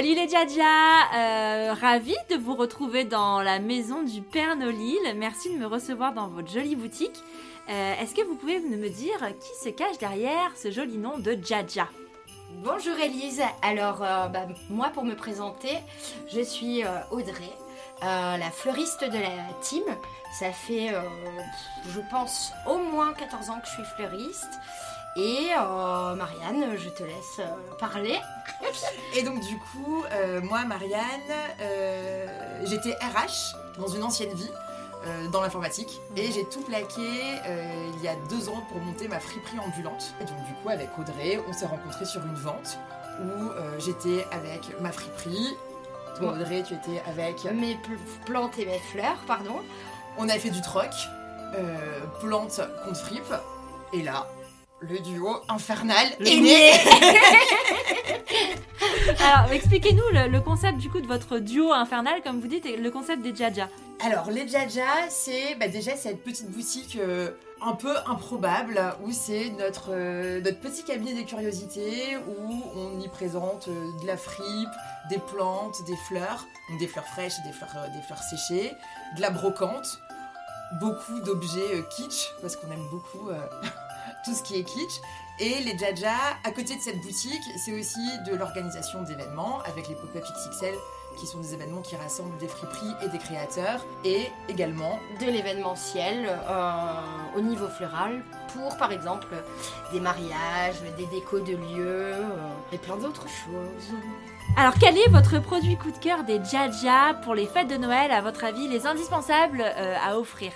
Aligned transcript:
Salut 0.00 0.14
les 0.14 0.28
Djadja 0.30 0.62
euh, 1.14 1.74
Ravi 1.74 2.14
de 2.30 2.36
vous 2.36 2.54
retrouver 2.54 3.04
dans 3.04 3.42
la 3.42 3.58
maison 3.58 4.02
du 4.02 4.22
Père 4.22 4.56
Nolil. 4.56 4.96
Merci 5.14 5.52
de 5.52 5.58
me 5.58 5.66
recevoir 5.66 6.14
dans 6.14 6.28
votre 6.28 6.50
jolie 6.50 6.74
boutique. 6.74 7.22
Euh, 7.68 7.94
Est-ce 8.00 8.14
que 8.14 8.22
vous 8.22 8.34
pouvez 8.34 8.60
me 8.60 8.88
dire 8.88 9.18
qui 9.38 9.62
se 9.62 9.68
cache 9.68 9.98
derrière 9.98 10.56
ce 10.56 10.70
joli 10.70 10.96
nom 10.96 11.18
de 11.18 11.32
Djadja 11.32 11.86
Bonjour 12.64 12.94
Elise, 12.98 13.42
alors 13.60 14.02
euh, 14.02 14.28
bah, 14.28 14.46
moi 14.70 14.88
pour 14.88 15.04
me 15.04 15.14
présenter, 15.14 15.78
je 16.32 16.40
suis 16.40 16.82
euh, 16.82 16.88
Audrey, 17.10 17.52
euh, 18.02 18.36
la 18.36 18.50
fleuriste 18.50 19.04
de 19.04 19.18
la 19.18 19.52
team. 19.60 19.84
Ça 20.38 20.52
fait, 20.52 20.94
euh, 20.94 21.00
je 21.88 22.00
pense, 22.10 22.52
au 22.66 22.78
moins 22.78 23.12
14 23.12 23.50
ans 23.50 23.60
que 23.60 23.66
je 23.66 23.72
suis 23.72 23.84
fleuriste. 23.96 24.58
Et 25.16 25.48
euh, 25.58 26.14
Marianne, 26.14 26.76
je 26.76 26.88
te 26.88 27.02
laisse 27.02 27.40
parler. 27.78 28.18
Et 29.14 29.22
donc 29.22 29.40
du 29.40 29.58
coup, 29.58 30.04
moi, 30.42 30.64
Marianne, 30.64 31.02
j'étais 32.64 32.92
RH 32.94 33.56
dans 33.78 33.88
une 33.88 34.04
ancienne 34.04 34.32
vie, 34.34 34.52
euh, 35.06 35.28
dans 35.28 35.40
l'informatique, 35.40 35.98
et 36.14 36.30
j'ai 36.30 36.44
tout 36.44 36.60
plaqué 36.60 37.00
euh, 37.46 37.90
il 37.96 38.02
y 38.02 38.08
a 38.08 38.14
deux 38.28 38.50
ans 38.50 38.62
pour 38.68 38.78
monter 38.82 39.08
ma 39.08 39.18
friperie 39.18 39.58
ambulante. 39.58 40.12
Et 40.20 40.24
donc 40.24 40.36
du 40.44 40.52
coup, 40.52 40.68
avec 40.68 40.90
Audrey, 40.98 41.40
on 41.48 41.54
s'est 41.54 41.64
rencontrés 41.64 42.04
sur 42.04 42.20
une 42.22 42.34
vente 42.34 42.78
où 43.18 43.24
euh, 43.24 43.78
j'étais 43.78 44.26
avec 44.30 44.78
ma 44.82 44.92
friperie. 44.92 45.56
Toi, 46.16 46.32
Audrey, 46.32 46.62
tu 46.66 46.74
étais 46.74 47.02
avec. 47.06 47.44
Mes 47.44 47.76
pl- 47.76 47.98
plantes 48.26 48.58
et 48.58 48.66
mes 48.66 48.78
fleurs, 48.78 49.18
pardon. 49.26 49.56
On 50.18 50.28
a 50.28 50.32
fait 50.38 50.50
du 50.50 50.60
troc, 50.60 50.90
euh, 51.56 52.00
plante 52.20 52.60
contre 52.84 52.98
fripe, 53.00 53.32
et 53.92 54.02
là, 54.02 54.26
le 54.80 54.98
duo 54.98 55.36
infernal 55.48 56.06
est 56.20 56.40
né. 56.40 56.72
Alors, 59.20 59.52
expliquez-nous 59.52 60.02
le, 60.12 60.28
le 60.28 60.40
concept 60.40 60.78
du 60.78 60.88
coup 60.88 61.00
de 61.00 61.06
votre 61.06 61.38
duo 61.38 61.72
infernal, 61.72 62.22
comme 62.22 62.40
vous 62.40 62.46
dites, 62.46 62.66
et 62.66 62.76
le 62.76 62.90
concept 62.90 63.22
des 63.22 63.34
Djadja. 63.34 63.68
Alors, 64.02 64.30
les 64.30 64.48
Jaja, 64.48 65.08
c'est 65.10 65.56
bah, 65.56 65.68
déjà 65.68 65.94
cette 65.94 66.24
petite 66.24 66.50
boutique 66.50 66.96
euh, 66.96 67.32
un 67.60 67.74
peu 67.74 67.94
improbable 68.06 68.80
où 69.04 69.12
c'est 69.12 69.50
notre, 69.50 69.90
euh, 69.90 70.40
notre 70.40 70.58
petit 70.60 70.84
cabinet 70.84 71.12
des 71.12 71.24
curiosités 71.24 72.16
où 72.16 72.62
on 72.76 72.98
y 72.98 73.08
présente 73.08 73.68
euh, 73.68 74.00
de 74.00 74.06
la 74.06 74.16
fripe, 74.16 74.70
des 75.10 75.18
plantes, 75.18 75.84
des 75.86 75.96
fleurs, 76.08 76.46
donc 76.70 76.78
des 76.78 76.86
fleurs 76.86 77.06
fraîches 77.08 77.34
et 77.44 77.48
des 77.48 77.52
fleurs, 77.52 77.88
des 77.94 78.00
fleurs 78.00 78.22
séchées, 78.22 78.72
de 79.16 79.20
la 79.20 79.28
brocante, 79.28 80.00
beaucoup 80.80 81.20
d'objets 81.20 81.84
kitsch 81.94 82.32
parce 82.40 82.56
qu'on 82.56 82.70
aime 82.70 82.86
beaucoup 82.90 83.28
tout 84.24 84.34
ce 84.34 84.42
qui 84.42 84.56
est 84.56 84.64
kitsch. 84.64 85.00
Et 85.38 85.60
les 85.62 85.78
Jaja, 85.78 86.14
à 86.44 86.50
côté 86.50 86.76
de 86.76 86.82
cette 86.82 87.00
boutique, 87.00 87.42
c'est 87.56 87.72
aussi 87.72 88.18
de 88.26 88.34
l'organisation 88.34 89.02
d'événements 89.02 89.60
avec 89.62 89.88
les 89.88 89.94
pop-up 89.94 90.22
XXL 90.22 90.74
qui 91.16 91.26
sont 91.26 91.38
des 91.38 91.54
événements 91.54 91.80
qui 91.80 91.96
rassemblent 91.96 92.36
des 92.38 92.48
friperies 92.48 92.94
et 93.02 93.08
des 93.08 93.18
créateurs, 93.18 93.84
et 94.04 94.28
également 94.48 94.98
de 95.20 95.26
l'événementiel 95.26 96.26
euh, 96.28 96.82
au 97.36 97.40
niveau 97.40 97.68
floral 97.68 98.22
pour 98.54 98.76
par 98.76 98.92
exemple 98.92 99.28
des 99.92 100.00
mariages, 100.00 100.80
des 100.96 101.06
décos 101.06 101.40
de 101.40 101.52
lieux 101.52 102.12
euh, 102.14 102.72
et 102.72 102.78
plein 102.78 102.96
d'autres 102.96 103.28
choses. 103.28 103.94
Alors, 104.56 104.74
quel 104.80 104.96
est 104.96 105.08
votre 105.08 105.38
produit 105.40 105.76
coup 105.76 105.92
de 105.92 105.98
cœur 105.98 106.24
des 106.24 106.40
Djadja 106.42 107.14
pour 107.22 107.34
les 107.34 107.46
fêtes 107.46 107.68
de 107.68 107.76
Noël, 107.76 108.10
à 108.10 108.20
votre 108.20 108.44
avis, 108.44 108.66
les 108.66 108.86
indispensables 108.86 109.62
euh, 109.62 109.94
à 110.04 110.18
offrir? 110.18 110.52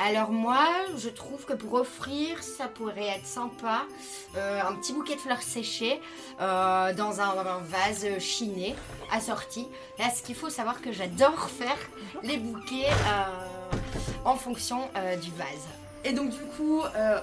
Alors 0.00 0.30
moi, 0.30 0.64
je 0.96 1.08
trouve 1.08 1.44
que 1.44 1.54
pour 1.54 1.74
offrir, 1.74 2.40
ça 2.44 2.68
pourrait 2.68 3.08
être 3.16 3.26
sympa, 3.26 3.82
euh, 4.36 4.60
un 4.62 4.74
petit 4.74 4.92
bouquet 4.92 5.16
de 5.16 5.20
fleurs 5.20 5.42
séchées 5.42 6.00
euh, 6.40 6.94
dans 6.94 7.20
un, 7.20 7.34
vase 7.62 8.06
chiné 8.20 8.76
assorti. 9.12 9.66
Là, 9.98 10.08
ce 10.10 10.22
qu'il 10.22 10.36
faut 10.36 10.50
savoir 10.50 10.80
que 10.80 10.92
j'adore 10.92 11.50
faire 11.50 11.76
les 12.22 12.36
bouquets 12.36 12.86
euh, 12.86 13.76
en 14.24 14.36
fonction 14.36 14.88
du 15.20 15.32
vase. 15.32 15.66
Et 16.04 16.12
donc 16.12 16.30
du 16.30 16.44
coup, 16.56 16.82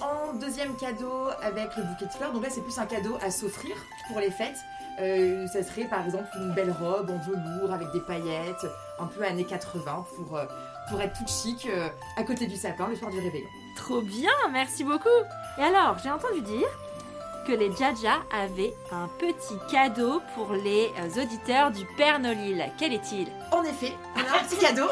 en 0.00 0.32
deuxième 0.34 0.76
cadeau 0.76 1.28
avec 1.40 1.76
le 1.76 1.84
bouquet 1.84 2.06
de 2.06 2.10
fleurs, 2.10 2.32
donc 2.32 2.42
là 2.42 2.50
c'est 2.50 2.62
plus 2.62 2.78
un 2.78 2.86
cadeau 2.86 3.16
à 3.22 3.30
s'offrir 3.30 3.76
pour 4.08 4.18
les 4.18 4.30
fêtes. 4.32 4.58
Euh, 5.00 5.46
ça 5.46 5.62
serait 5.62 5.84
par 5.84 6.04
exemple 6.04 6.28
une 6.36 6.52
belle 6.52 6.70
robe 6.72 7.10
en 7.10 7.18
velours 7.18 7.72
avec 7.72 7.90
des 7.92 8.00
paillettes, 8.00 8.66
un 8.98 9.06
peu 9.06 9.22
années 9.24 9.44
80 9.44 10.06
pour, 10.16 10.36
euh, 10.36 10.44
pour 10.88 11.00
être 11.00 11.16
toute 11.18 11.28
chic 11.28 11.66
euh, 11.66 11.88
à 12.16 12.22
côté 12.22 12.46
du 12.46 12.56
sapin 12.56 12.88
le 12.88 12.96
soir 12.96 13.10
du 13.10 13.18
réveillon. 13.20 13.48
Trop 13.76 14.00
bien, 14.00 14.30
merci 14.52 14.84
beaucoup. 14.84 15.08
Et 15.58 15.62
alors, 15.62 15.96
j'ai 16.02 16.10
entendu 16.10 16.40
dire 16.40 16.66
que 17.46 17.52
les 17.52 17.70
Djadja 17.76 18.22
avaient 18.32 18.74
un 18.90 19.08
petit 19.18 19.54
cadeau 19.70 20.20
pour 20.34 20.52
les 20.52 20.90
euh, 20.98 21.22
auditeurs 21.22 21.70
du 21.70 21.84
Père 21.96 22.18
Nolil. 22.18 22.64
Quel 22.78 22.92
est-il? 22.94 23.28
En 23.52 23.62
effet, 23.62 23.92
on 24.16 24.20
a 24.20 24.40
un 24.40 24.44
petit 24.44 24.56
cadeau. 24.56 24.88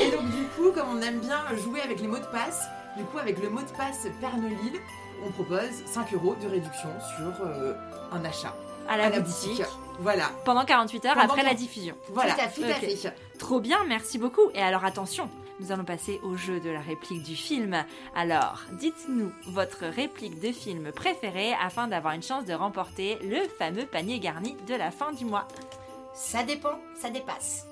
Et 0.00 0.10
donc 0.10 0.24
du 0.30 0.44
coup, 0.56 0.70
comme 0.72 0.88
on 0.96 1.02
aime 1.02 1.18
bien 1.18 1.40
jouer 1.62 1.82
avec 1.82 2.00
les 2.00 2.06
mots 2.06 2.18
de 2.18 2.26
passe, 2.26 2.62
du 2.96 3.04
coup 3.04 3.18
avec 3.18 3.42
le 3.42 3.50
mot 3.50 3.60
de 3.60 3.76
passe 3.76 4.06
Pernolil, 4.20 4.80
on 5.24 5.30
propose 5.30 5.70
5 5.86 6.12
euros 6.14 6.34
de 6.42 6.48
réduction 6.48 6.88
sur 7.16 7.46
euh, 7.46 7.74
un 8.12 8.24
achat 8.24 8.54
À 8.88 8.96
la, 8.96 9.06
à 9.06 9.10
la 9.10 9.20
boutique. 9.20 9.50
boutique. 9.50 9.66
Voilà, 10.00 10.30
Pendant 10.44 10.64
48 10.64 11.04
heures 11.06 11.14
Pendant 11.14 11.26
après 11.28 11.42
la 11.42 11.50
40 11.50 11.58
diffusion. 11.58 11.94
voilà, 12.10 12.34
Tout 12.34 12.40
à 12.40 12.48
fait, 12.48 12.60
tout 12.60 12.66
à 12.66 12.70
ok. 12.72 12.96
fait. 12.98 13.14
Trop 13.38 13.60
bien, 13.60 13.78
merci 13.88 14.18
beaucoup. 14.18 14.50
Et 14.54 14.60
alors 14.62 14.84
attention, 14.84 15.30
nous 15.60 15.72
allons 15.72 15.84
passer 15.84 16.20
au 16.22 16.36
jeu 16.36 16.60
de 16.60 16.68
la 16.68 16.80
réplique 16.80 17.22
du 17.22 17.34
film. 17.34 17.82
Alors, 18.14 18.60
dites-nous 18.72 19.32
votre 19.46 19.86
réplique 19.86 20.38
de 20.40 20.52
film 20.52 20.92
préférée 20.92 21.54
afin 21.64 21.86
d'avoir 21.88 22.12
une 22.12 22.22
chance 22.22 22.44
de 22.44 22.52
remporter 22.52 23.16
le 23.22 23.38
fameux 23.58 23.86
panier 23.86 24.18
garni 24.20 24.54
de 24.68 24.74
la 24.74 24.90
fin 24.90 25.12
du 25.12 25.24
mois. 25.24 25.48
Ça 26.14 26.42
dépend, 26.42 26.78
ça 27.00 27.08
dépasse. 27.08 27.66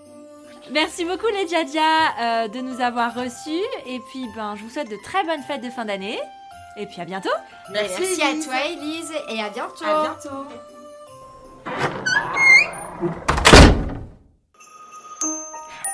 Merci 0.70 1.04
beaucoup 1.04 1.26
les 1.26 1.46
Djadja 1.46 1.80
euh, 2.44 2.48
de 2.48 2.60
nous 2.60 2.80
avoir 2.80 3.14
reçus. 3.14 3.62
Et 3.86 4.00
puis, 4.10 4.24
ben, 4.34 4.54
je 4.56 4.62
vous 4.62 4.70
souhaite 4.70 4.90
de 4.90 4.96
très 5.04 5.22
bonnes 5.24 5.42
fêtes 5.42 5.62
de 5.62 5.68
fin 5.68 5.84
d'année. 5.84 6.18
Et 6.76 6.86
puis 6.86 7.00
à 7.00 7.04
bientôt. 7.04 7.30
Merci, 7.70 8.20
à 8.22 8.32
toi 8.44 8.66
Elise 8.66 9.12
et 9.28 9.40
à 9.40 9.50
bientôt. 9.50 9.84
À 9.84 10.02
bientôt. 10.02 10.46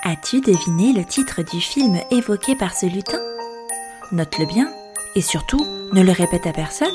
As-tu 0.03 0.41
deviné 0.41 0.93
le 0.93 1.05
titre 1.05 1.43
du 1.43 1.61
film 1.61 2.00
évoqué 2.11 2.56
par 2.56 2.75
ce 2.75 2.87
lutin? 2.87 3.21
Note-le 4.12 4.47
bien 4.47 4.73
et 5.15 5.21
surtout 5.21 5.65
ne 5.93 6.03
le 6.03 6.12
répète 6.12 6.47
à 6.47 6.53
personne. 6.53 6.88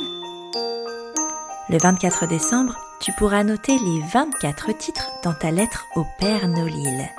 Le 1.69 1.77
24 1.77 2.27
décembre, 2.27 2.75
tu 2.99 3.11
pourras 3.13 3.43
noter 3.43 3.77
les 3.77 4.01
24 4.11 4.71
titres 4.77 5.09
dans 5.23 5.33
ta 5.33 5.51
lettre 5.51 5.85
au 5.95 6.05
Père 6.19 6.47
Nolil. 6.47 7.09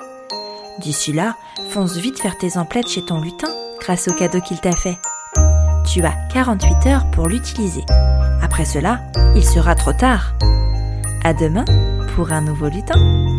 D'ici 0.79 1.13
là, 1.13 1.35
fonce 1.69 1.95
vite 1.95 2.19
faire 2.19 2.37
tes 2.37 2.57
emplettes 2.57 2.89
chez 2.89 3.05
ton 3.05 3.21
lutin 3.21 3.49
grâce 3.79 4.07
au 4.07 4.13
cadeau 4.13 4.41
qu'il 4.41 4.59
t'a 4.59 4.73
fait. 4.73 4.97
Tu 5.87 6.03
as 6.03 6.13
48 6.33 6.85
heures 6.87 7.11
pour 7.11 7.29
l'utiliser. 7.29 7.85
Après 8.41 8.65
cela, 8.65 8.99
il 9.35 9.43
sera 9.43 9.73
trop 9.73 9.93
tard. 9.93 10.33
À 11.23 11.33
demain 11.33 11.63
pour 12.13 12.33
un 12.33 12.41
nouveau 12.41 12.67
lutin. 12.67 13.36